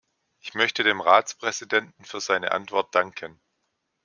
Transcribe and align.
Ich 0.39 0.55
möchte 0.55 0.81
dem 0.83 0.99
Ratspräsidenten 0.99 2.05
für 2.05 2.21
seine 2.21 2.53
Antwort 2.53 2.95
danken. 2.95 3.39